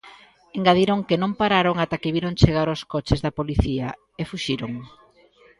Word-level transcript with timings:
Engadiron 0.57 0.99
que 1.07 1.19
non 1.21 1.31
pararon 1.41 1.75
ata 1.83 2.01
que 2.01 2.13
viron 2.15 2.37
chegar 2.41 2.67
os 2.75 2.81
coches 2.93 3.19
da 3.25 3.35
policía, 3.39 3.87
e 4.21 4.23
fuxiron. 4.31 4.71